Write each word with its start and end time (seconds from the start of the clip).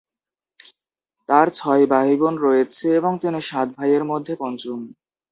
তার 1.29 1.47
ছয় 1.55 1.83
ভাইবোন 1.91 2.35
রয়েছে 2.37 2.87
এবং 2.99 3.11
তিনি 3.23 3.39
সাত 3.41 3.67
ভাইয়ের 3.77 4.03
মধ্যে 4.11 4.33
পঞ্চম। 4.35 4.79